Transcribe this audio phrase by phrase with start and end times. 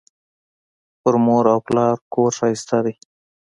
[1.01, 2.93] په مور او پلار کور ښایسته دی